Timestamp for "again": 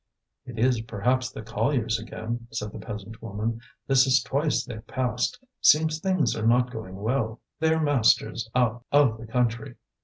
1.99-2.47